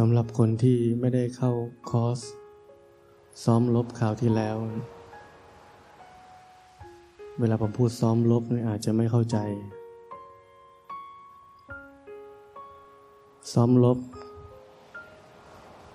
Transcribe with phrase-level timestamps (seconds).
[0.00, 1.52] สำหรับคนที่ไม่ได้เข้า
[1.90, 2.18] คอร์ส
[3.44, 4.56] ซ้อมลบข่าวที่แล้ว
[7.38, 9.38] เวลาผมพูดซ้อมลบนี่อาจจะไม่เข้าใจ
[13.52, 13.98] ซ้อมลบ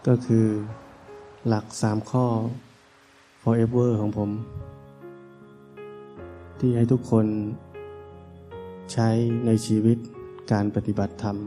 [0.08, 0.46] ก็คือ
[1.48, 2.26] หลักสามข้อ
[3.42, 4.30] forever ของผม
[6.60, 7.26] ที่ให้ทุกคน
[8.92, 9.10] ใช้
[9.46, 9.98] ในชีวิต
[10.52, 11.38] การปฏิบัติธรรม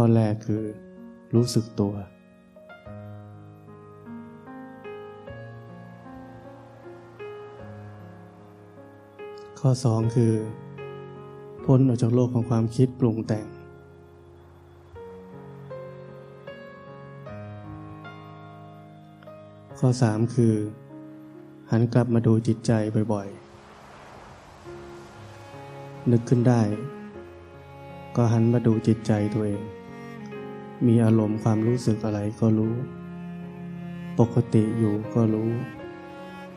[0.00, 0.64] ข้อแรกคือ
[1.34, 1.94] รู้สึกตัว
[9.60, 10.32] ข้อสองคือ
[11.64, 13.46] พ้นออกจากโลกของความคิดปรุงแต่ง
[19.78, 20.54] ข้อสามคือ
[21.70, 22.72] หันกลับมาดูจิตใจ
[23.12, 26.62] บ่อยๆ นึกขึ้นได้
[28.16, 29.62] ก็หันมาดูจิตใจตัวเอง
[30.86, 32.74] มีอารมณ์ความรู้สึกอะไรก็รู้
[34.20, 35.50] ปกติอยู่ก็รู้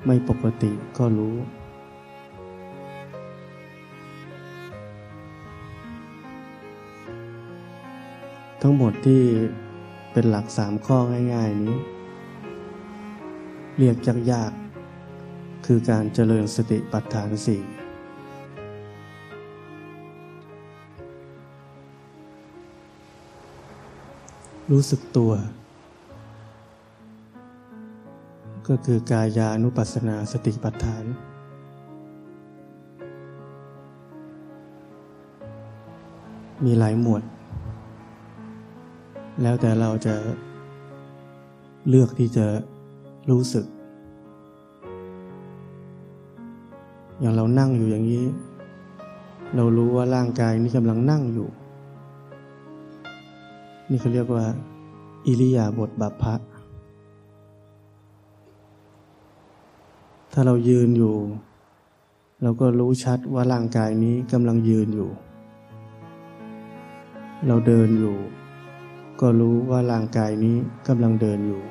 [0.05, 1.35] ไม่ปกติก็รู้
[8.61, 9.21] ทั้งหมดที่
[10.11, 10.97] เป็นหลักสามข้อ
[11.33, 11.77] ง่าย ๆ นี้
[13.77, 13.97] เรียก
[14.31, 17.61] ยากๆคือการเจริญสติปัฏฐานสี่
[24.71, 25.31] รู้สึกตัว
[28.67, 31.05] ก็คือกายานุปัสสนาสติปัฏฐาน
[36.65, 37.23] มีหลายหมวด
[39.41, 40.15] แล้วแต่เราจะ
[41.89, 42.45] เลือกที่จะ
[43.29, 43.65] รู้สึก
[47.19, 48.25] อย่างเรานั่งอยู่อย่างนี้
[49.55, 51.49] เรารู้ว่าร่างกายนี้กำลังนั่งอยู่
[53.93, 54.45] นี่เขาเรียกว่า
[55.27, 56.35] อิริยาบถบัพพะ
[60.31, 61.15] ถ้าเรายืนอยู่
[62.41, 65.09] เราก็รู้ชัดว่าร่างกายนี้กำลังยืนอยู่
[67.47, 68.15] เราเดินอยู่
[69.21, 71.61] ก็รู้ว่าร่างกายนี้กำลังเดินอยู่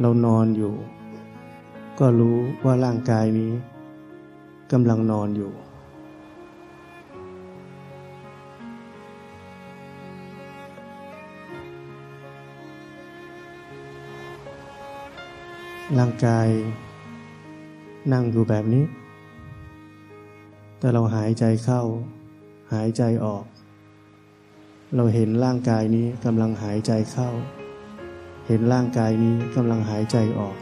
[0.00, 0.74] เรานอนอยู่
[1.98, 3.52] ก็รู้ว่าร่างกายนี้
[4.72, 5.52] กำลังนอนอยู่
[15.96, 16.48] ร่างกาย
[18.12, 18.84] นั่งอยู่แบบนี้
[20.78, 21.82] แต่เราหายใจเข้า
[22.72, 23.44] หายใจออก
[24.96, 27.28] เราเห็นร่างกายนี้กำลังหายใจเข้า
[28.46, 30.56] เห็นร่างกายนี้กำลังหายใจออก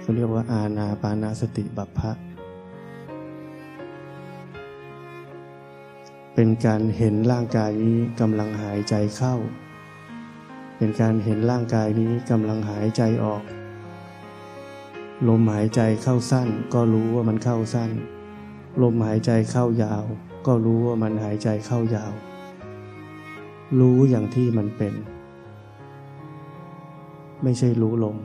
[0.00, 2.12] เขาเรียกว่าอาณาปานาสติบัพพะ
[6.34, 9.34] เป็นการเห็นร่างกายนี้กำลังหายใจเข้า
[10.76, 13.42] เป็นการเห็นร่างกายนี้กำลังหายใจออก
[15.28, 17.90] ลมหายใจเข้าสั้น ก็รู้ว่ามันเข้าสั้น
[18.82, 20.04] ลมหายใจเข้ายาว
[20.46, 22.12] ก็รู้ว่ามันหายใจเข้ายาว
[23.80, 24.94] รู้อย่างที่มันเป็น
[27.42, 28.16] ไม่ใช่รู้ลม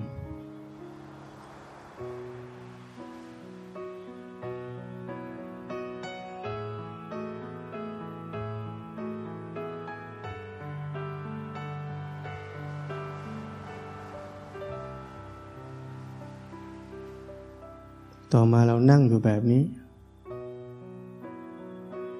[18.34, 19.64] ต่อมาเรานั่งอยู่แบบนี้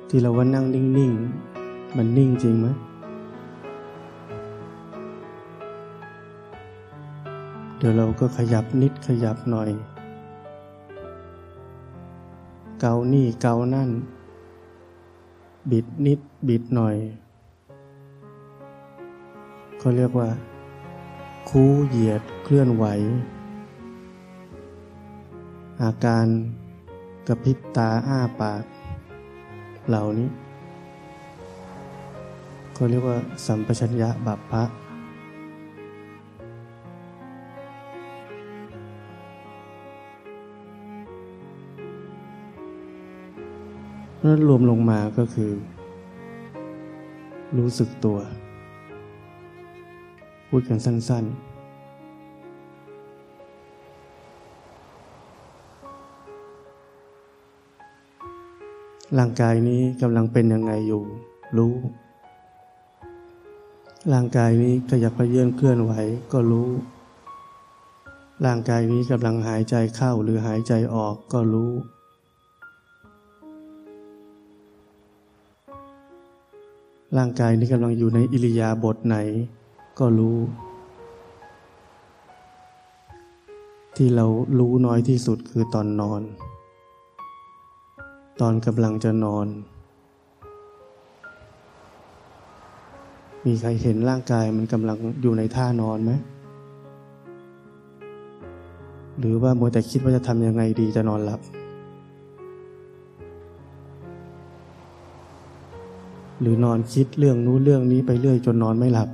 [0.08, 2.68] ที่เราว่านั่งนิ่งๆ มันนิ่งจริงไหม
[7.78, 9.70] เดี๋ยวเราก็ขยับนิดขยับหน่อย
[12.80, 13.90] เกานี่เกานั่น
[15.72, 16.96] บิดนิดบิดหน่อย
[19.78, 20.30] เขาเรียกว่า
[21.50, 22.86] คูเหยียดเคลื่อนไหว
[25.84, 26.26] อาการ
[27.28, 28.64] กระพริบตาอ้าปาก
[29.88, 30.30] เหล่านี้
[32.74, 34.64] เขาเรียกว่าสัมปชัญญะบัพพะ
[44.24, 45.52] นั้นรวมลงมาก็คือ
[47.58, 48.18] รู้สึกตัว
[50.50, 51.47] พูดกันสั้น ๆ
[59.16, 61.04] ร่างกายนี้กำลังเป็นยังไงอยู่
[61.58, 61.74] รู้
[64.14, 65.94] ร่างกายนี้ขยับเขยื่อนเคลื่อนไหว
[66.34, 66.70] ก็รู้
[68.46, 71.72] ร่างกายนี้กำลังหายใจเข้าหรือหายใจออกก็รู้
[77.18, 79.18] ร่างกายนี้กำลังอยู่ในอิริยาบถไหน
[80.00, 80.38] ก็รู้
[83.96, 84.26] ที่เรา
[84.60, 86.22] รู้น้อยที่สุดคือตอนนอน
[88.42, 89.48] ตอนกำลังจะนอน
[93.46, 96.12] มีใครเห็นร่างกายมันกำลังอยู่ในท่านอนไหม
[99.20, 101.42] หรือว่ามัวแต่คิดว่าจะทำยังไงดีจะนอนหลับ
[106.42, 109.10] หรือนอนคิดเรื่องนู้นเรื่องนี้ไปเรื่อยจนนอนไม่หลับ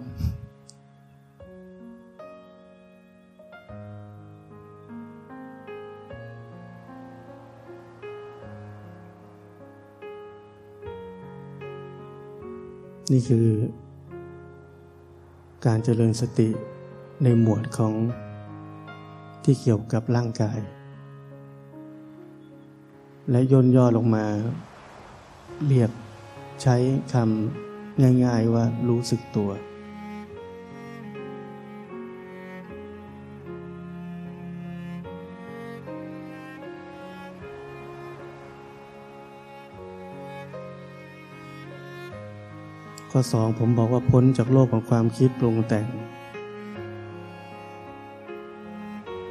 [13.13, 13.47] นี่คือ
[15.65, 16.49] การเจริญสติ
[17.23, 17.93] ในหมวดของ
[19.43, 20.59] ที่เกี่ยวกับร่างกาย
[23.31, 24.25] และย่นย่อลงมา
[25.67, 25.91] เรียก
[26.61, 26.75] ใช้
[27.13, 29.49] คำง่ายๆว่ารู้สึกตัว
[43.15, 45.87] ข้อสองผมบอกว่าพ้นจากโลกของความคิดปรุงแต่ง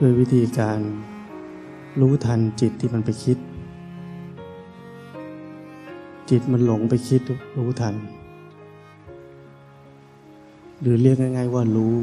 [0.00, 0.81] ด้วยวิธีการ
[2.00, 3.38] รู้ทันจิตที่มันไปคิด
[6.31, 7.20] จิตมันหลงไปคิด
[7.58, 7.94] รู้ทัน
[10.81, 11.94] หรือเรียกง่าย ๆว่ารู้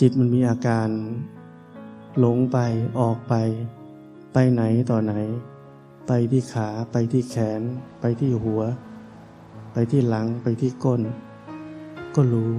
[0.00, 0.88] จิตมันมีอาการ
[2.18, 2.58] หลงไป
[3.00, 3.34] ออกไป
[4.32, 5.14] ไปไหนต่อไหน
[6.06, 7.62] ไปที่ขาไปที่แขน
[8.00, 8.62] ไปที่หัว
[9.72, 11.00] ไปที่หลังไปที่ก้น
[12.14, 12.52] ก็รู้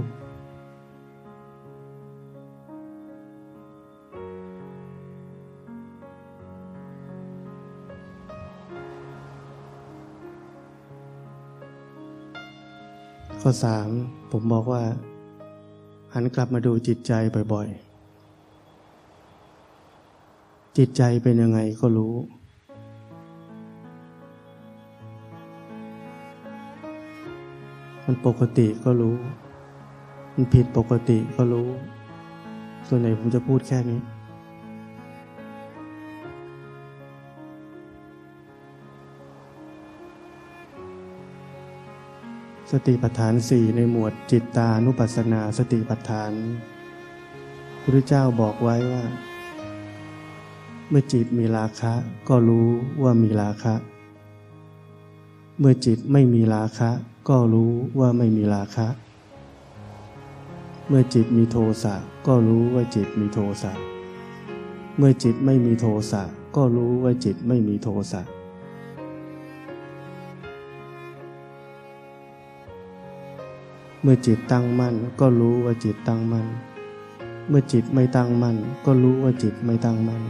[13.41, 13.89] ข้อสาม
[14.31, 14.83] ผมบอกว่า
[16.13, 17.13] หันกลับมาดูจิตใจ
[17.53, 22.15] บ่อยๆ จิตใจเป็นยังไงก็รู้
[28.05, 29.15] มันปกติก็รู้
[30.33, 31.69] มันผิดปกติก็รู้
[32.87, 34.01] ส่วนไหนผมจะพูดแค่นี้
[42.71, 46.31] สติปัฏฐานสี่ในหมวดจิตตานุปัสสนาสติปัฏฐาน
[47.81, 49.03] พระเจ้าบอกไว้ว่า
[50.89, 51.93] เมื่อจิตมีราคะ
[52.29, 52.67] ก็รู้
[53.03, 53.73] ว่ามีราคะ
[55.59, 56.89] เมื่อจิตไม่มีราคะ
[57.29, 58.87] ก็รู้ว่าไม่มีราคะ
[60.87, 61.95] เมื่อจิตมีโทสะ
[62.27, 63.73] ก็รู้ว่าจิตมีโทสะ
[64.97, 66.23] เมื่อจิตไม่มีโทสะ
[66.55, 68.21] ก็รู้ว่าจิตไม่มีโทสะ
[74.01, 76.47] เมื่อจิตตั้งมั่นก็รู้ว่าจิตตั้งมั่น
[77.49, 80.21] เมื่อจิตไม่ตั้งมั่นก็รู้ว่าจิตไม่ตั้งมั่น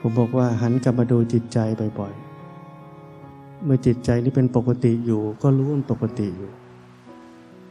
[0.00, 1.58] ผมบอกว่าหันกลับมาดูจิตใจ
[1.98, 6.50] บ่อยๆ เมื่อจิตใจนี้เป็นปกติอยู่ ก็รู้ว่าปกติอยู่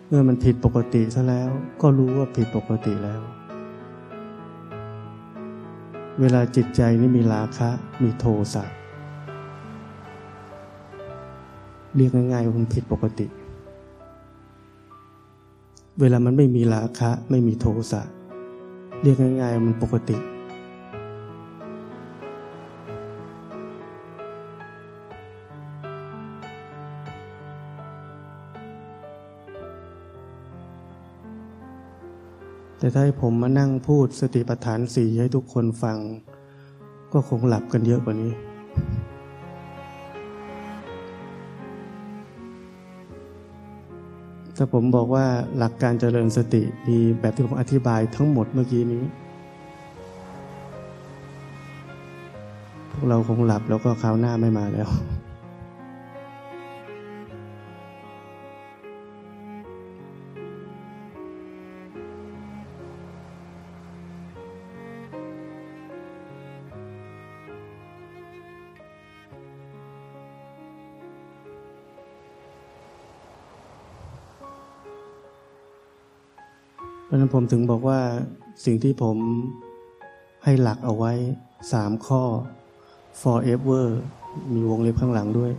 [0.07, 1.49] เมื่อมันผิดปกติซะแล้ว
[1.81, 3.21] ก็รู้ว่าผิดปกติแล้ว
[6.19, 7.69] เวลาจิตใจนี่มีราคะ
[8.03, 8.63] มีโทสะ
[11.95, 13.27] เรียกง่ายๆว่ามันผิดปกติ
[15.99, 18.01] เวลามันไม่มีราคะ ไม่มีโทสะ
[19.01, 20.17] เรียกง่ายๆมันปกติ
[32.77, 35.97] แต่ถ้าให้ผมมานั่งพูดสติปัฏฐานสี่ให้ทุกคนฟัง
[37.13, 38.31] ก็คงหลับกันเยอะกว่านี้
[44.55, 45.25] ถ้าผมบอกว่า
[45.57, 49.03] หลักการเจริญสติมีแบบที่ผมอธิบายทั้งหมดเมื่อกี้นี้
[52.91, 54.89] พวกเราคงหลับแล้วก็คราวหน้าไม่มาแล้ว
[77.27, 77.99] นั้นผมถึงบอกว่า
[78.65, 79.17] สิ่งที่ผม
[80.43, 81.13] ให้หลักเอาไว้
[81.71, 82.21] สามข้อ
[83.21, 83.85] forever
[84.53, 85.51] มีวงเล็บข้างหลังด้วย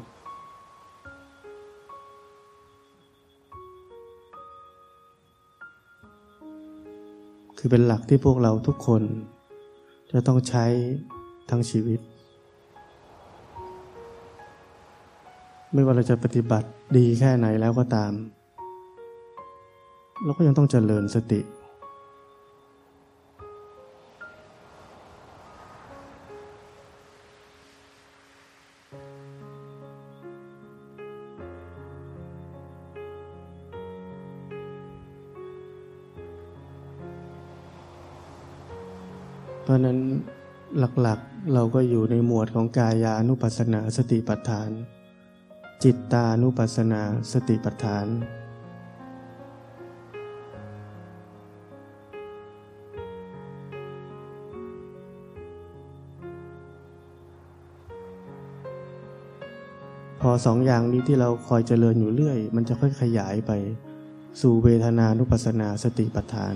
[7.59, 9.03] คือเป็นหลักที่พวกเราทุกคน
[10.13, 10.65] จะต้องใช้
[11.51, 12.01] ทั้งชีวิต
[15.73, 18.13] ไม่ว่าเราจะปฏิบัติดีแค่ไหนแล้วก็ตาม
[20.25, 21.41] เราก็ยังต้องเจริญสติ
[41.01, 44.71] หลักๆ เราก็อยู่ในหมวดของกายานุปัสสนาสติปัฏฐาน
[45.85, 47.03] จิตตานุปัสสนา
[47.33, 48.07] สติปัฏฐาน
[60.21, 63.53] พอสองอย่างนี้ที่เราคอยเจริญอยู่เรื่อย มันจะค่อยขยายไป
[64.41, 66.55] สู่เวทนานุปัสสนาสติปัฏฐาน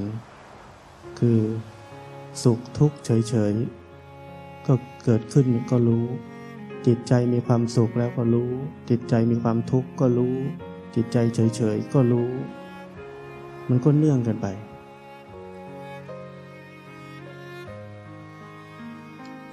[1.19, 1.41] คือ
[2.43, 3.82] สุขทุกข์เฉยๆ
[4.67, 6.05] ก็เกิดขึ้นก็รู้
[6.87, 8.51] จิตใจมีความสุขแล้วก็รู้
[8.91, 10.35] จิตใจมีความทุกข์ก็รู้
[10.95, 12.31] จิตใจเฉยๆก็รู้
[13.69, 14.47] มันก็เนื่องกันไป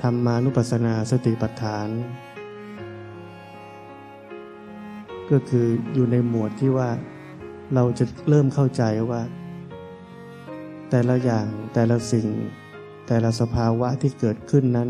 [0.01, 1.87] ธรรมานุปัสสนาสติปัฏฐาน
[5.31, 6.89] ก็คืออยู่ในหมวดที่ว่า
[7.73, 9.21] เราจะเริ่มเข้าใจว่า
[10.89, 12.27] แต่ละอย่างแต่ละสิ่ง
[13.11, 14.89] แต่ละสภาวะที่เกิดขึ้นนั้น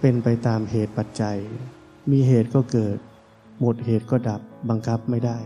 [0.00, 1.38] เป็นไปตามเหตุปัจจัย
[2.10, 2.98] มีเหตุก็เกิด
[3.60, 5.38] หมดเหตุก็ดับบังคับไม่ได้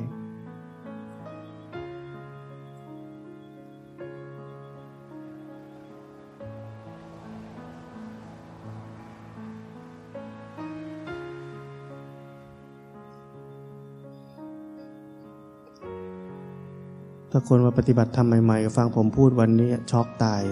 [17.39, 20.43] ถ้าคนมาปฏิบัติทำใหม่ๆฟังผมพูดวันนี้ช็อกตาย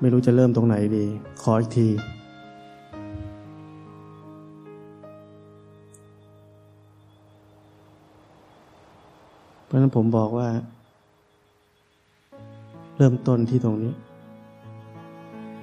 [0.00, 1.04] ไม่รู้จะเริ่มตรงไหนดี
[1.42, 1.88] ขออีกที
[9.64, 10.48] เพราะนั้นผมบอกว่า
[12.96, 13.92] เริ่มต้นที่ตรงนี้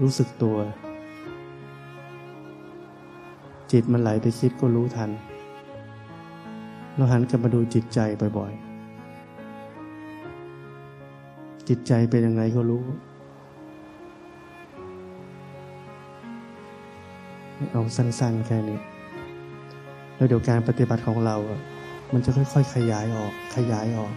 [0.01, 0.57] รู้สึกตัว
[3.71, 5.09] จิตมันไหลไปคิดก็รู้ทัน
[6.95, 8.01] เราหันกลับมาดูจิตใจ
[8.39, 8.66] บ่อยๆ
[11.67, 12.83] จิตใจเป็นยังไงก็รู้
[17.71, 18.79] เอาสั้นๆแค่นี้
[20.15, 21.59] แล้วเดี๋ยวการปฏิบัติของเราอะ
[22.13, 24.13] มันจะค่อยๆขยายออก ขยายออก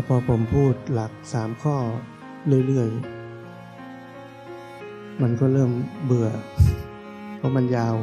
[0.00, 1.76] แล้วพอผมพูดหลักสามข้อ
[2.66, 5.70] เรื่อยๆ มันก็เริ่ม
[6.04, 6.28] เบื่อ
[7.36, 7.96] เพราะมันยาว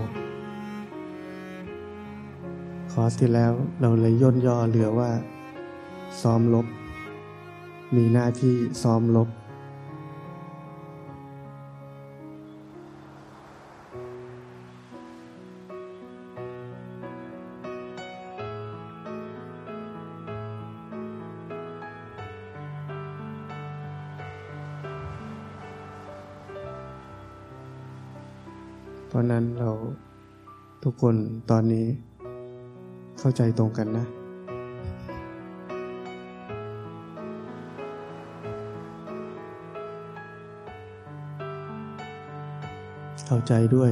[2.92, 5.12] คอร์สที่แล้วเราเลยย่นย่อเหลือว่า
[6.22, 6.68] ซ้อมลบ
[7.96, 9.30] มีหน้าที่ซ้อมลบ
[29.14, 29.72] ราะนั้นเรา
[30.84, 31.16] ทุกคน
[31.52, 31.86] ตอนนี้
[33.20, 34.06] เข้าใจตรงกันนะ
[43.28, 43.92] เข้าใจด้วย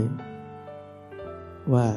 [1.74, 1.88] ว่า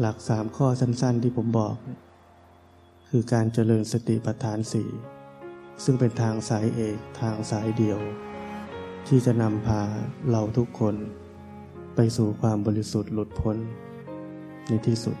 [0.00, 1.74] หลักสามข้อสั้นๆที่ผมบอก
[3.08, 4.88] คือการเจริญสติปัฏฐานสี่
[5.84, 8.00] ซึ่งเป็นทางสายเอกทางสายเดียว
[9.08, 9.82] ที่จะนำพา
[10.30, 10.94] เราทุกคน
[11.96, 13.56] ไปสู่ความบริสุทธิ์หลุดพ้น
[14.68, 15.16] ในที่สุด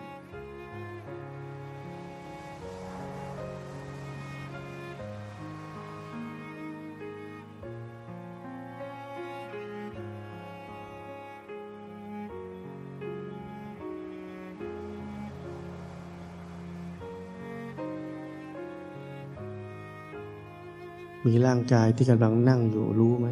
[21.26, 23.28] มีร่างกายที่กำลังนั่งอยู่รู้ไหม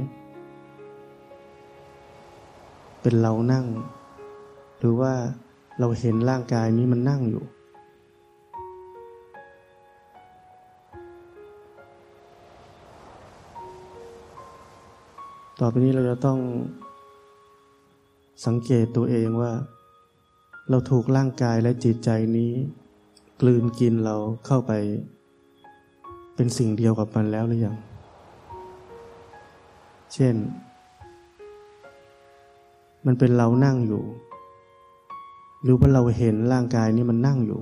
[3.07, 3.67] เป็นเรานั่ง
[4.79, 5.13] หรือว่า
[5.79, 7.45] เราเห็นร่างกายนี้มันนั่งอยู่
[15.61, 16.39] ต่อไปนี้เราจะต้อง
[18.47, 19.53] สังเกตตัวเองว่า
[20.71, 22.53] เราถูกร่างกายและจิตใจนี้
[23.41, 24.73] กลืนกินเราเข้าไป
[26.35, 27.77] เป็นสิ่งเดียวกับมันแล้วหรือยัง
[30.15, 30.37] เช่น
[33.07, 34.03] มันเป็นเรานั่งอยู่
[35.63, 37.61] หรือว่าเราเห็นร่างกายนี้มันนั่งอยู่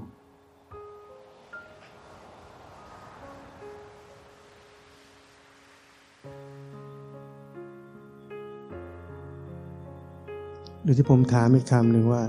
[10.82, 12.22] หรือที่ผมถามอีกคำหนึ่งว่า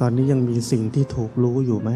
[0.00, 1.90] ตอนนี้ยังมีสิ่งที่ถูกรู้อยู่ไหม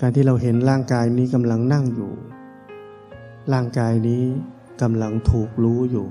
[0.00, 2.12] การที่เราเห็นร่างกายนี้กำลังนั่งอยู่
[3.52, 4.24] ร่างกายนี้
[4.82, 6.06] กำลังถูกรู้อยู่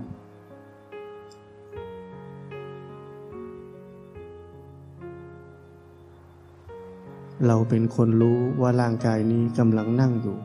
[7.48, 10.38] เราเป็นคนรู้ว่าร่างกายนี้กำลังนั่งอยู่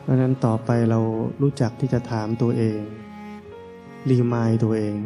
[0.00, 1.00] เพราะนั้นต่อไปเรา
[1.42, 2.80] รู้จักที่จะถามตัวเอง
[4.08, 4.96] รีมายตัวเอง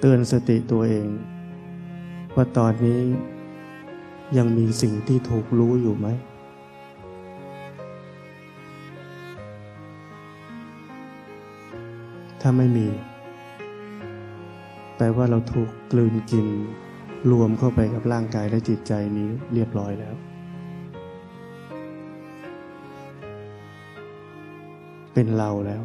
[0.00, 1.08] เตือนสติตัวเอง
[2.34, 3.00] ว่าตอนนี้
[4.38, 6.08] ยังมีสิ่งที่ถูกรู้อยู่ไหม
[12.40, 12.88] ถ้าไม่มี
[14.96, 16.46] แปลว่าเราถูกกลืนกิน
[17.30, 20.14] รวมเข้าไปกับร่างกายและจิตใจนี้เรียบร้อยแล้ว
[25.14, 25.82] เป็นเราแล้ว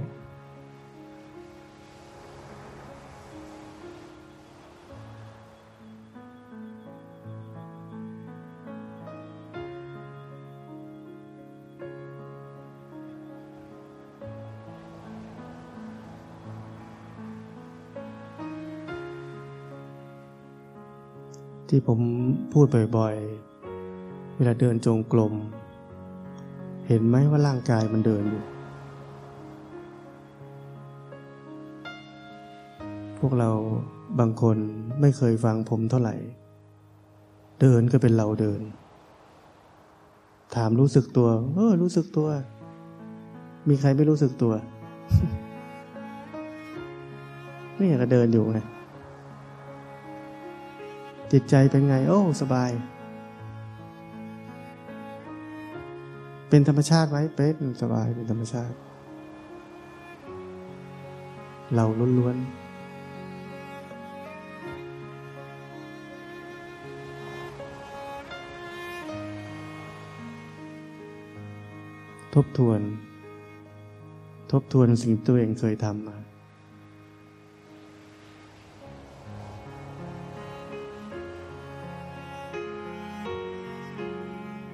[21.69, 21.99] ที่ผม
[22.53, 22.65] พูด
[22.97, 25.33] บ่อยๆ เวลาเดินจงกรม
[26.87, 28.43] เห็นไหมว่าร่างกายมันเดินอยู่
[33.19, 33.49] พวกเรา
[34.19, 34.57] บางคน
[35.01, 36.15] ไม่เคยฟังผมเท่าไหร่
[37.61, 38.61] เดินก็เป็นเราเดิน
[40.55, 42.27] ถามรู้สึกตัว เออ รู้สึกตัว
[43.69, 44.53] มีใครไม่รู้สึกตัว
[47.79, 48.59] นี่ก็เดินอยู่ไง
[51.31, 52.71] จิตใจเป็นไง โอ้ สบาย
[56.49, 58.75] เป็นธรรมชาติไว้เป็นสบายเป็นธรรมชาติ
[61.75, 61.85] เรา
[62.19, 62.69] ล้วนๆ
[72.35, 72.81] ทบทวน
[74.51, 76.17] ทบทวนสิ่งตัวเองเคยทำมา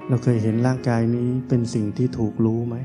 [0.10, 2.76] เราเคยเห็นร่างกายนี้เป็นสิ่งที่ถูกรู้ไหม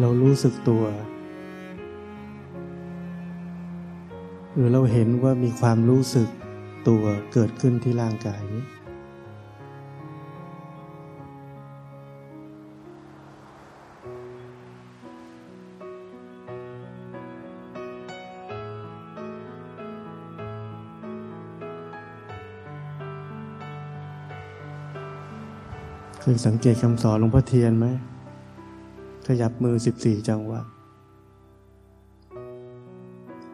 [0.00, 0.84] เรารู้สึกตัว
[4.54, 6.28] หรือเราเห็นว่ามีความรู้สึก
[6.88, 8.64] ตัวเกิดขึ้นที่ร่างกายนี้
[26.32, 27.86] ยสังเกตคำสอนหลวงพ่อเทียนไหม
[29.26, 30.60] ขยับมือสิบสี่จังหวะ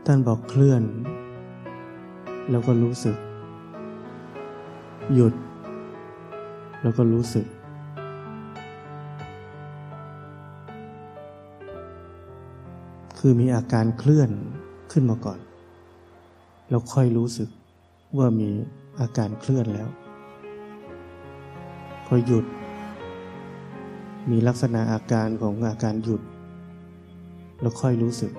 [0.07, 0.83] ท่านบอกเคลื่อน
[2.51, 3.17] แล้วก็รู้สึก
[5.15, 5.35] หยุด
[6.83, 7.47] แล้วก็รู้สึก
[13.19, 14.31] คือมีอาการเคลื่อน
[14.93, 15.39] ขึ้นมาก่อน
[16.69, 17.49] แล้วค่อยรู้สึก
[18.19, 18.51] ว่ามี
[19.01, 19.89] อาการเคลื่อนแล้ว
[22.07, 22.45] พอหยุด
[24.31, 26.23] มีลักษณะอาการของอาการหยุด
[27.61, 28.33] แล้วค่อยรู้สึก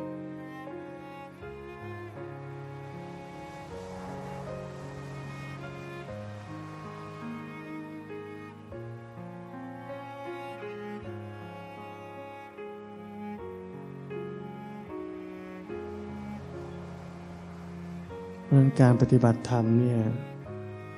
[18.46, 20.00] เพราะการปฏิบัติธรรมเนี่ย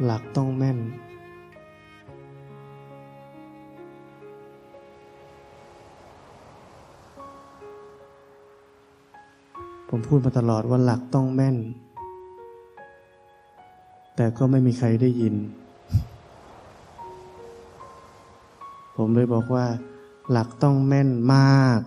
[0.03, 0.77] หลักต้องแม่น
[9.89, 11.57] ผมพูดมาตลอดว่าหลักต้องแม่น
[14.15, 15.35] แต่ก็ไม่มีใครได้ยิน
[18.95, 19.65] ผมเลยบอกว่า
[20.31, 21.79] หลักต้องแม่นมาก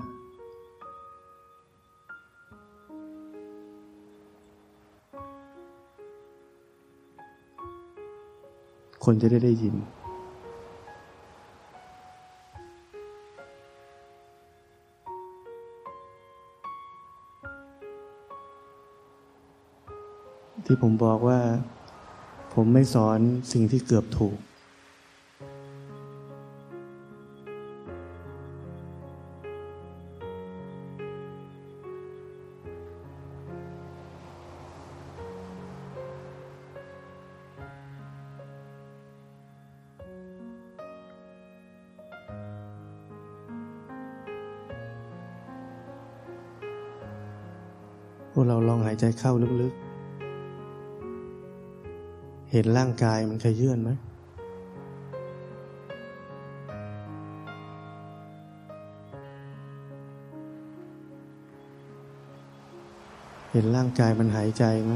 [9.04, 9.74] คนจะได้ได้ยิน
[20.66, 21.40] ที่ผมบอกว่า
[22.54, 23.18] ผมไม่สอน
[23.52, 24.38] สิ่งที่เกือบถูก
[48.34, 49.91] พวกเราลองหายใจเข้าลึกๆ
[52.54, 53.90] เห็นร่างกายมันขยื่อนไหม
[63.52, 64.94] เห็นร่างกายมันหายใจไหม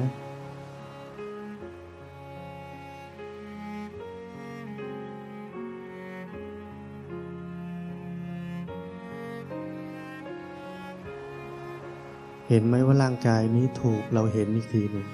[12.48, 15.06] เห็นไหมว่าร่างกายนี้ถูกเราเห็นอีกทีหนึ่ง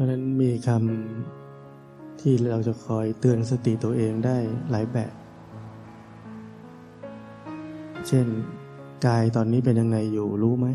[0.00, 4.36] ราะฉะนั้นมีคำที่เราจะคอยเตือนสติตัวเองได้
[4.70, 5.12] หลายแบบ
[8.08, 8.26] เช่น
[9.06, 10.66] กายตอนนี้เป็นยังไงอยู่รู้ไหม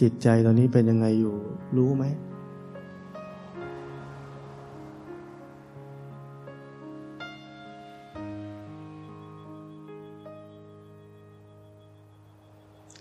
[0.00, 1.36] จิตใจตอนนี้เป็นยังไงอยู่
[1.76, 2.04] รู้ไหม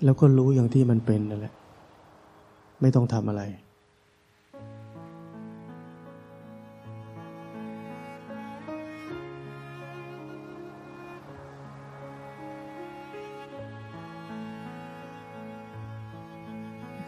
[0.03, 1.55] แล้วก็รู้อย่างที่มันเป็นนั่นแหละ
[2.81, 3.43] ไม่ต้องทำอะไร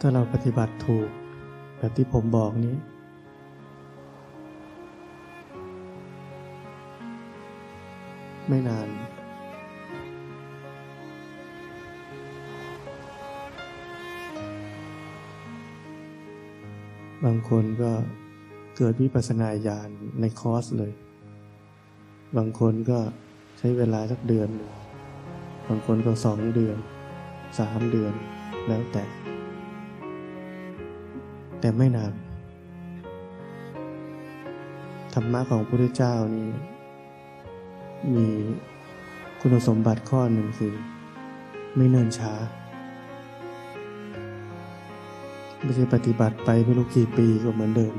[0.00, 1.08] ถ้าเราปฏิบัติถูก
[1.78, 2.76] แบบที่ผมบอกนี้
[8.48, 8.88] ไม่นาน
[17.24, 17.92] บางคนก็
[18.76, 19.88] เกิดวิปัสสนาญาณ
[20.20, 20.92] ในคอร์สเลย
[22.36, 22.98] บางคนก็
[23.58, 24.48] ใช้เวลาสักเดือน
[25.68, 26.76] บางคนก็สองเดือน
[27.58, 28.12] สามเดือน
[28.66, 29.04] แล้วแต่
[31.60, 32.12] แต่ไม่นาน
[35.14, 36.48] ธรรมะของพระพุทธเจ้านี่
[38.14, 38.26] มี
[39.40, 40.74] คุณสมบัติข้อหนึ่งคือ
[41.76, 42.32] ไม่เนิ่นช้า
[45.62, 47.94] ไม่ใช่ปฏิบัติไปไม่รู้กี่ปีก็เหมือนเดิม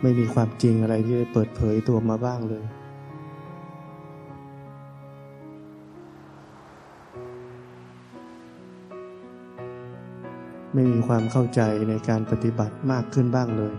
[0.00, 2.64] ไม่มีความจริงอะไรที่ได้เปิดเผยตัวมาบ้างเลย
[10.74, 13.74] ไม่มีความเข้าใจในการปฏิบัติมากขึ้นบ้างเลย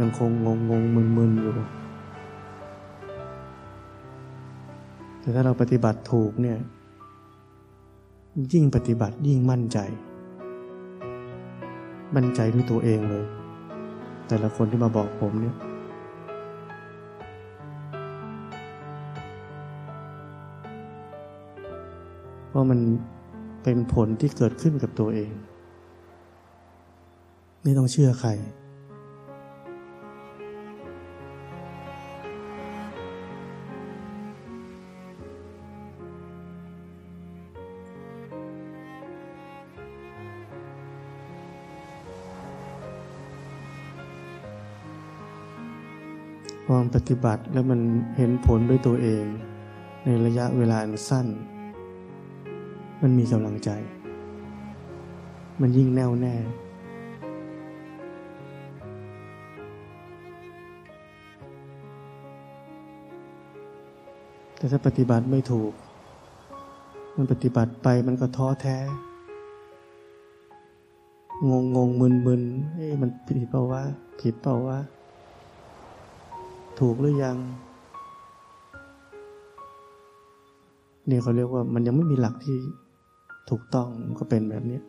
[0.00, 1.52] ยังคงงงงมึนมึนอยู่
[5.26, 6.58] แต่ถ้าเราปฏิบัติถูกเนี่ย
[8.52, 9.78] ยิ่งปฏิบัติยิ่งมั่นใจ
[12.16, 13.24] มั่นใจด้วยตัวเองเลย
[14.28, 15.56] แต่ละคนที่มาบอกผมเนี่ย
[22.48, 22.80] เพราะมัน
[23.62, 25.30] เป็นผลที่เกิดขึ้นกับตัวเอง
[27.62, 28.30] ไม่ต้องเชื่อใคร
[46.78, 47.80] พอปฏิบัติแล้วมัน
[48.16, 49.24] เห็นผลด้วยตัวเอง
[50.04, 51.26] ในระยะเวลาอันสั้น
[53.02, 53.70] มันมีกำลังใจ
[55.60, 56.34] มันยิ่งแน่วแน่
[64.56, 65.72] แต่ถ้าปฏิบัติไม่ถูก
[67.16, 68.78] มันปฏิบัติไปมันก็ท้อแท้
[71.48, 72.42] งงงงมึนมึน
[72.74, 73.82] เอ้มันผิดเปล่าวะ
[74.20, 74.78] ผิดเปล่าวะ
[76.80, 77.36] ถูกหรือยัง
[81.08, 82.56] นี่เขาเรียกว่ามันยังไม่มีหลักที่
[83.50, 83.88] ถูกต้อง
[84.20, 84.80] ก็เป็นแบบนี้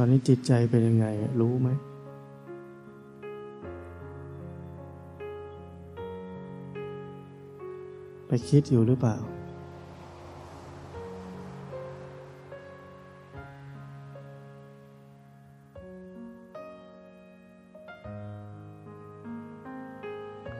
[0.00, 1.06] อนนี้จิตใจเป็นยังไง
[1.40, 1.68] รู้ไหม
[8.26, 9.16] ไปคิดอยู่หรือเปล่า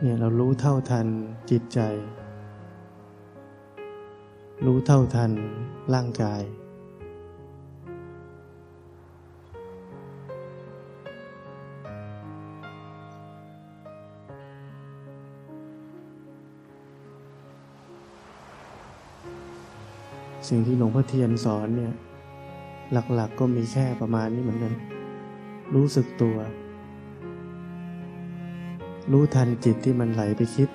[0.01, 1.07] เนี่ยเรารู้เท่าทัน
[1.51, 1.81] จิตใจ
[4.67, 5.31] รู้เท่าทัน
[5.95, 6.43] ร่างกาย
[20.51, 21.93] สิ่งที่หลวงพ่อเทียนสอนเนี่ย
[22.93, 24.73] หลักๆกก็มีแค่ประมาณนี้เหมือนกัน
[25.75, 26.37] รู้สึกตัว
[29.13, 30.69] รู้ทันจิตที่มันไหลไปคิด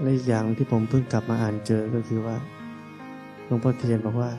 [0.00, 2.36] และอีกอย่างที่ผมเพิ่งกลับมาอ่านเจอก็คือว่า
[3.46, 4.30] หลวงพ่อเทียนบอกว่า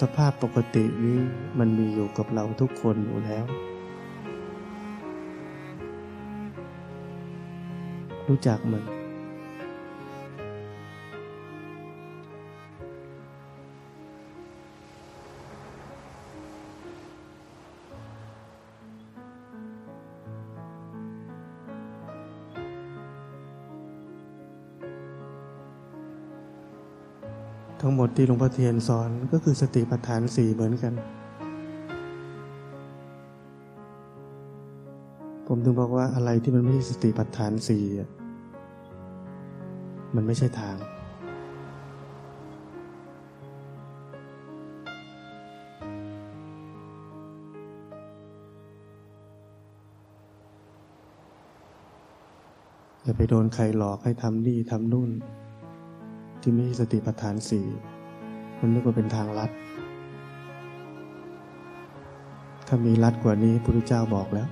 [0.00, 1.18] สภาพปกตินี้
[1.58, 3.44] มันมีอยู่กับเราทุกคนอยู่แล้ว
[8.28, 8.95] รู้จักมัน
[28.06, 30.94] ทที่หลวงพ่อเทียนสอนก็คือสติปัฏฐานสี่เหมือนกัน
[35.46, 37.84] ผมถึงบอกว่าอะไรที่มันไม่ใช่สติปัฏฐานสี่
[40.14, 40.76] มันไม่ใช่ทาง
[53.02, 55.10] อย่าไปโดนใครหลอกให้ทำนี่ทำนู่น
[56.40, 57.66] ที่ไม่ใช่สติปัฏฐานสี่
[58.60, 59.50] มันนึกว่าเป็นทางลัด
[62.66, 64.48] ถ้ามีลัดกว่านี้พระพุทธเจ้าบอกแล้ว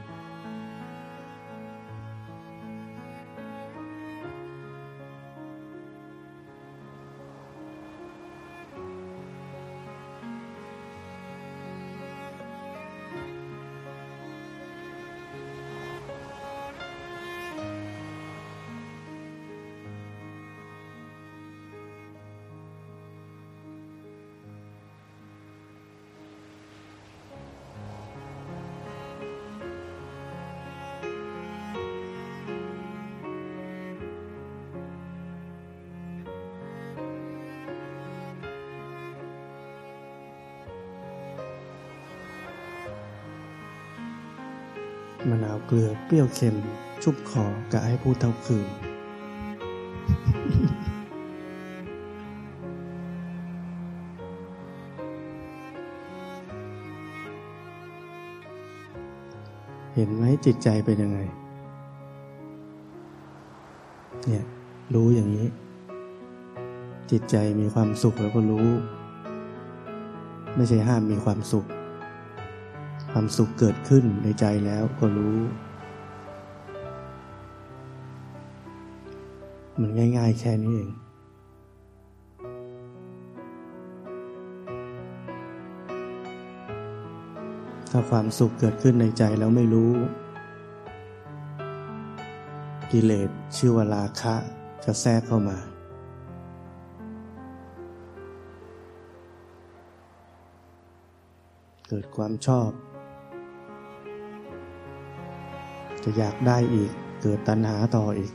[46.06, 46.56] เปรี้ยวเค็ม
[47.02, 48.66] ชุบคอกะให้พูดเท่าคืน
[59.94, 61.18] เห็นไหมจิตใจเป็นยังไง
[64.26, 64.44] เนี่ย
[64.94, 65.46] รู้อย่างนี้
[67.10, 68.68] จิตใจมีความสุขแล้วก็รู้
[70.56, 71.64] ไม่ใช่ห้ามมีความสุข
[73.12, 75.38] ความสุขเกิดขึ้นในใจแล้วก็รู้
[79.80, 80.90] มันง่าย ๆ แค่นี้เอง
[87.90, 89.92] ถ้าความสุขเกิดขึ้นในใจแล้วไม่รู้
[92.90, 94.34] กิเลสชื่อว่าราคะ
[94.84, 95.58] จะแทรกเข้ามา
[101.88, 102.70] เกิดความชอบ
[106.02, 108.32] จะอยากได้อีก เกิดตัณหาต่ออีก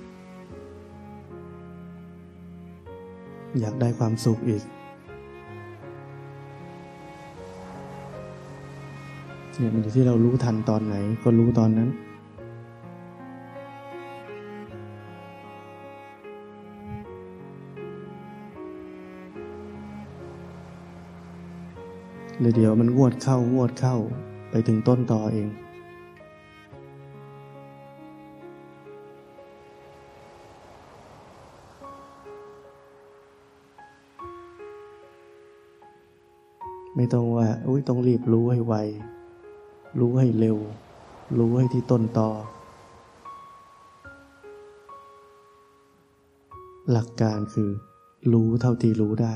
[3.57, 4.63] อยากได้ความสุขอีก
[9.57, 11.89] เนี่ยมันอยู่ที่เรารู้ทันตอนไหนก็รู้ตอนนั้น
[22.39, 23.95] เลยเดี๋ยวมันงวดเข้างวดเข้า
[24.49, 25.47] ไปถึงต้นต่อเอง
[37.01, 38.75] ไม่ต้องว่าอุ้ยต้องรีบรู้ให้ไว
[39.99, 40.57] รู้ให้เร็ว
[41.37, 42.29] รู้ให้ที่ต้นตอ
[46.91, 47.69] หลักการคือ
[48.33, 49.33] รู้เท่าที่รู้ได้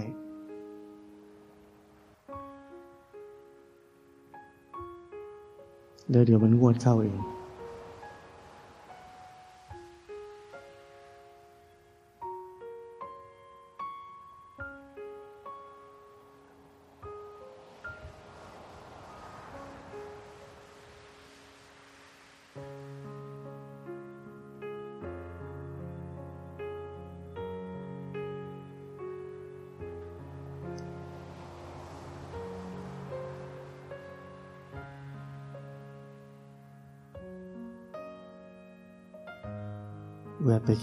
[6.12, 7.33] แล้วเดี๋ยวมันงวดเข้าเอง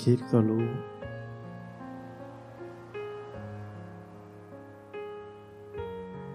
[0.03, 0.64] คิดก็รู้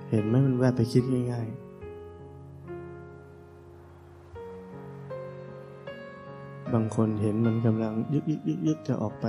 [0.09, 1.65] เห็นไหมมันแวบไปคิดง่ายๆ
[6.73, 9.25] บางคนเห็นมันกำลังยึกยึกยึกยึกจะออกไป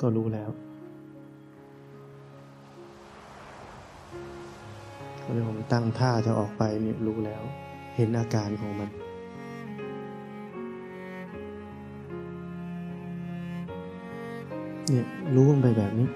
[0.00, 0.50] ก็รู้แล้ว
[5.24, 7.42] ก็เลยผมตั้งท่าจะออกไปเนี่ยรู้แล้ว
[7.96, 8.90] เห็นอาการของมัน
[14.92, 16.06] เนี่ยรู้ลงไปแบบนี้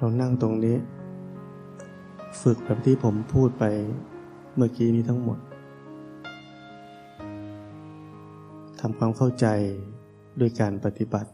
[0.00, 0.76] เรานั่งตรงนี้
[2.42, 3.64] ฝึกแบบที่ผมพูดไป
[4.56, 5.38] เมื่อกี้นี้ทั้งหมด
[8.80, 9.46] ทำความเข้าใจ
[10.40, 11.30] ด้วยการปฏิบัติ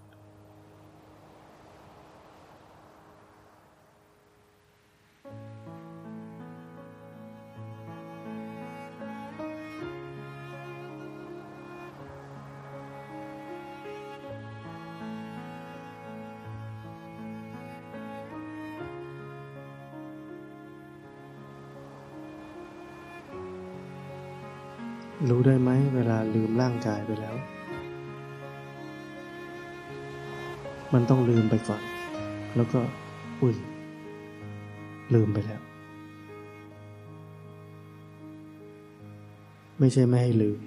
[26.74, 27.36] างกายไปแล้ว
[30.94, 31.82] มันต้องลืมไปก่อน
[32.56, 32.80] แล้วก็
[33.40, 33.54] อุ้ย
[35.14, 35.60] ลืมไปแล้ว
[39.78, 40.60] ไม่ใช่ไม่ให้ลืม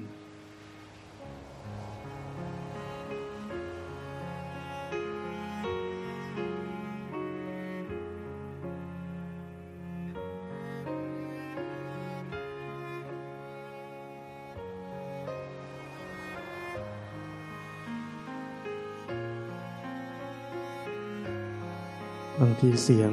[22.68, 23.12] มีเสียง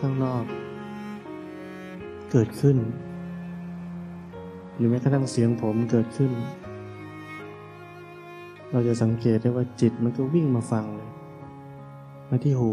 [0.00, 0.44] ข้างนอก
[2.30, 2.76] เกิดขึ้น
[4.76, 6.32] หรือแม้กระทั่งเสียงผมเกิดขึ้น
[8.70, 11.10] เราจะสังเกตได้ว่าจิตมันก็วิ่งมาฟังเลย
[12.28, 12.72] มาที่หู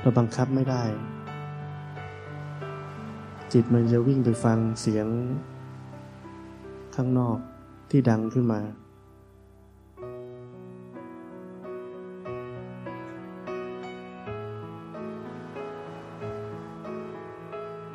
[0.00, 0.84] เราบังคับไม่ได้
[3.52, 5.08] จิตมันจะวิ่งไปฟังเสียง
[6.96, 7.38] ข้างนอก
[7.90, 8.60] ที่ดังขึ้นมา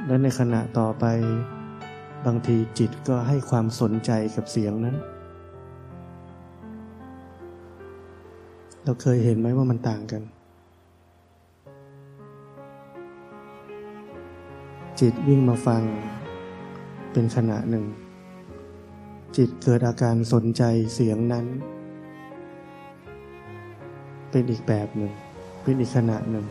[0.07, 1.05] และในขณะต่อไป
[2.25, 4.95] บางทีจิตก็ให้ความสนใจกับเสียงนั้น
[8.83, 10.21] เราเคยเห็นไหมว่ามันต่างกัน
[14.99, 15.81] จิตวิ่งมาฟัง
[17.11, 17.85] เป็นขณะหนึ่ง
[19.37, 20.63] จิตเกิดอาการสนใจ
[20.93, 21.45] เสียงนั้น
[24.31, 25.11] เป็นอีกแบบหนึ่ง
[25.63, 26.45] เป็นอีกขณะหนึ่ง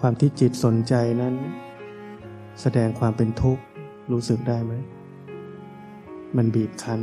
[0.00, 1.34] ความที่จิตสนใจนั้น
[2.62, 3.62] แสดงความเป็นทุกข์
[4.12, 4.72] รู้สึกได้ไหม
[6.36, 7.00] มันบีบคั้น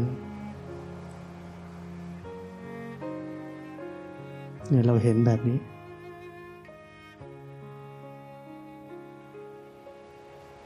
[4.69, 5.57] เนี่ยเราเห็นแบบนี้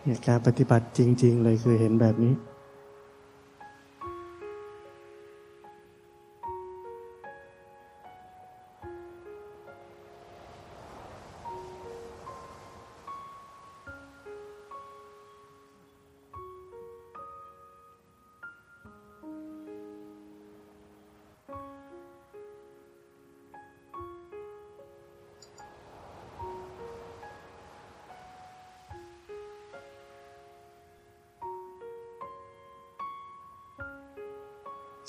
[0.06, 2.34] เนี่ยการปฏิบัติจริง ๆ เลยคือเห็นแบบนี้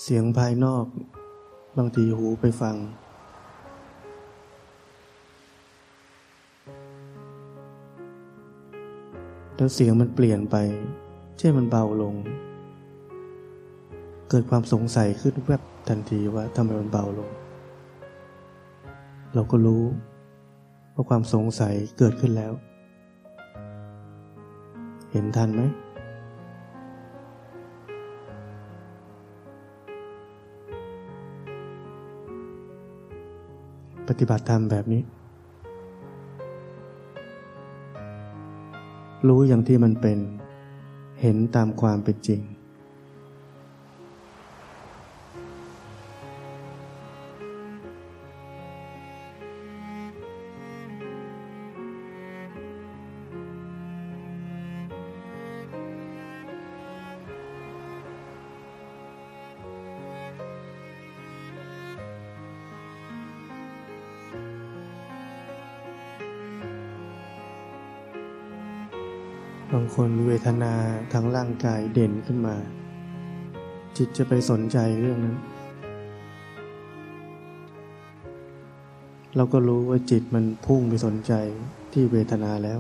[0.09, 0.87] เสียงภายนอก
[1.77, 2.77] บางทีหูไปฟัง
[9.57, 10.57] แล้วเสียงมันเปลี่ยนไป
[11.39, 12.15] เช่นมันเบาลง
[14.29, 17.31] เกิดความสงสัยขึ้นแวบทันทีว่าทำไมมันเบาลง
[19.35, 19.85] เราก็รู้
[20.95, 22.53] ว่าความสงสัยเกิดขึ้นแล้ว
[25.13, 25.63] เห็นทันไหม
[34.09, 35.03] ปฏิบัติธรรมแบบนี้
[39.29, 40.19] รู้อย่างที่มันเป็น
[41.21, 42.41] เห็นตามความเป็นจริง
[70.03, 70.75] คนเวทนา
[71.13, 72.57] ทางร่างกายเด่นขึ้นมา
[73.97, 75.37] จิตจะไปสนใจเรื่องนั้น
[79.37, 81.33] เราก็รู้ว่าจิตมันพุ่งไปสนใจ
[81.93, 82.79] ที่เวทนาแล้ว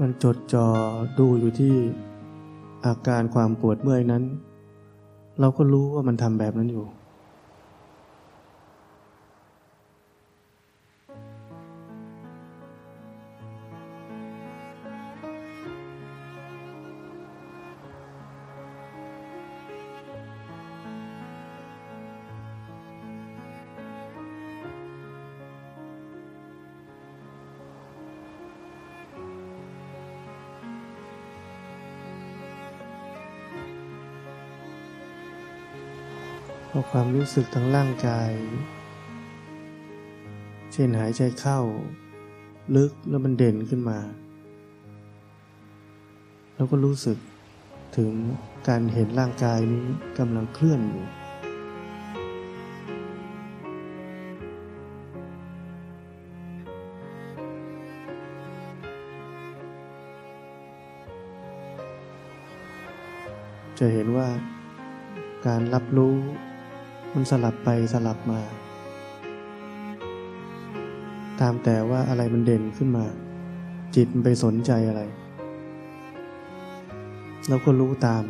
[0.00, 0.66] มันจดจ่อ
[1.18, 1.74] ดูอยู่ที่
[2.86, 4.22] อาการความปวดเมื่อยนั้น
[5.40, 6.84] เราก็รู้ว่ามันทำแบบนั้นอยู่
[36.94, 38.30] ความรู้สึกทางร่างกาย
[40.72, 41.58] เช่นหายใจเข้า
[42.76, 43.98] ลึกแล้วมันเด่นขึ้นมา
[46.54, 47.18] เราก็รู้สึก
[47.96, 48.12] ถึง
[48.68, 49.84] การเห็นร่างกายนี้
[50.18, 51.06] กำลังเคลื่อนอยู่
[63.78, 64.28] จะเห็นว่า
[65.46, 66.16] การรับรู้
[67.14, 68.40] มันสลับไปสลับมา
[71.40, 73.04] ตามแต่ว่าอะไรมันเด่นขึ้นมา
[73.94, 75.02] จิตมันไปสนใจอะไร
[77.48, 78.24] เราก็รู้ตาม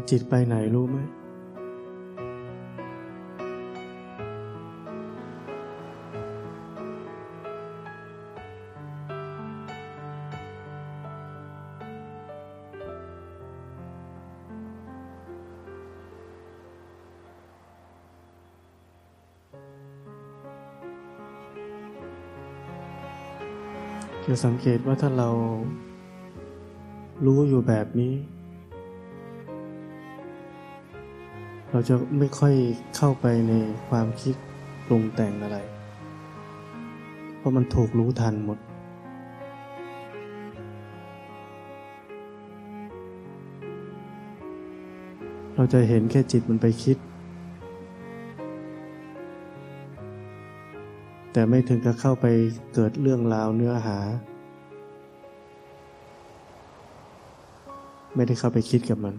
[0.00, 0.98] นี้จิตไปไหนรู้ไหม
[24.26, 25.30] จะสังเกตว่าถ้าเรา
[27.26, 28.14] รู้อยู่แบบนี้
[31.72, 32.54] เราจะไม่ค่อย
[32.96, 33.52] เข้าไปใน
[33.88, 34.34] ความคิด
[34.86, 35.58] ปรุงแต่งอะไร
[37.36, 38.58] เพราะมันถูกรู้ทันหมด
[45.54, 46.96] เราจะเห็นแค่จิตมันไปคิด
[51.32, 52.26] แต่ไม่ถึงกับเข้าไป
[52.74, 53.98] เกิดเรื่องราวเนื้อหา
[58.14, 59.14] ไม่ได้เข้าไปคิดกับมัน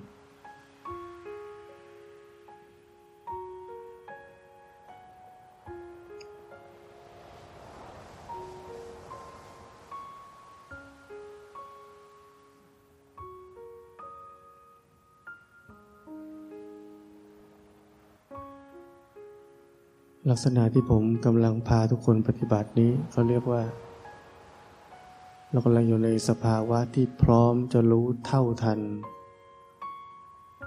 [20.32, 23.64] ลักษณะที่ผมกำลังพาทุกคนปฏิบัตินี้เขาเรียกว่า
[25.50, 28.80] เรากำลังอยู่ในสภาวะที่พร้อมจะรู้เท่าทัน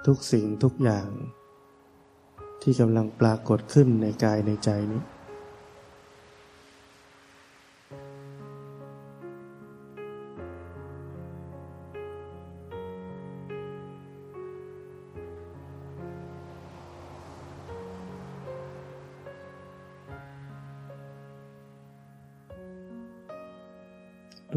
[0.06, 1.08] ทุกสิ่งทุกอย่าง
[2.62, 5.02] ที่กำลังปรากฏขึ้นในกายในใจนี้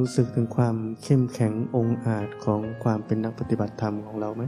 [0.02, 4.44] รู้สึกถึงความเข้มแข็งองอาจของความเป็นนักปฏิบัติธรรมของเราไหม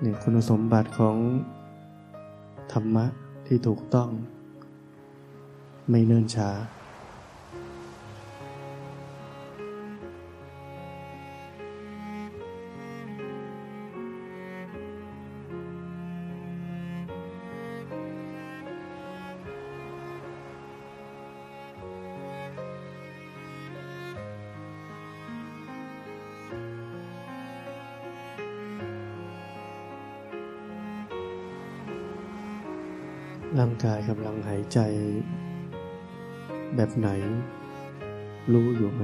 [0.00, 1.16] เนี่ยคุณสมบัติของ
[2.72, 3.06] ธรรมะ
[3.46, 4.08] ที่ถูกต้อง
[5.90, 6.50] ไม่เนิ่นช้า
[34.08, 34.78] กำลังหายใจ
[36.76, 37.08] แบบไหน
[38.52, 39.02] รู้อยู่ไหม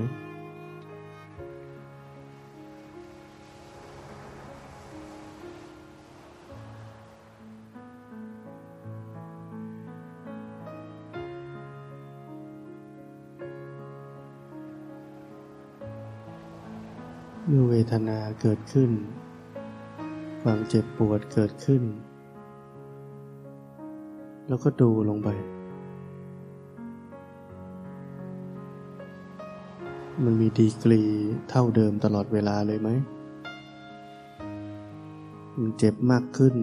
[17.48, 18.90] เมื่อเวทนาเกิดขึ้น
[20.42, 21.82] ความเจ็บปวดเกิดขึ้น
[24.48, 25.28] แล้วก็ดูลงไป
[30.24, 31.02] มันมีดีกรี
[31.48, 32.90] เท่าเดิมตลอดเวลาเลยไหม
[35.60, 36.54] มันเจ็บมากขึ้น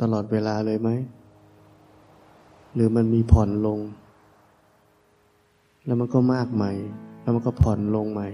[0.00, 0.90] ตลอดเวลาเลยไหม
[2.74, 3.78] หรือมันมีผ่อนลง
[5.86, 6.72] แล้วมันก็มากใหม่
[7.22, 8.28] แล้วมันก็ผ่อนลงใหม่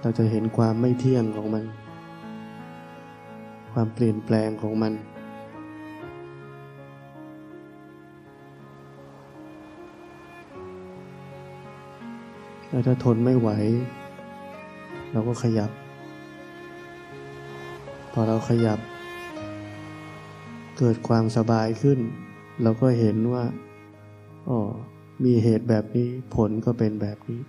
[0.00, 1.64] เราจะเห็นความไม่เที่ยงของมัน
[3.72, 4.92] ความเปลี่ยนแปลงของมัน
[12.68, 13.50] แล้วถ้าทนไม่ไหว
[15.12, 15.70] เราก็ขยับ
[18.12, 18.78] พอเราขยับ
[20.78, 21.98] เกิดความสบายขึ้น
[22.62, 23.44] เราก็เห็นว่า
[24.48, 24.58] อ๋อ
[25.24, 27.40] มีเหตุแบบนี้ผลก็เป็นแบบนี้